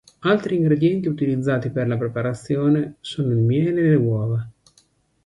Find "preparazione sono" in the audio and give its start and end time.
1.95-3.33